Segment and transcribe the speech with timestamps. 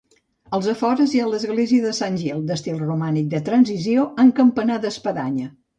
[0.57, 5.51] Als afores hi ha l'església de Sant Gil, d'estil romànic de transició amb campanar d'espadanya.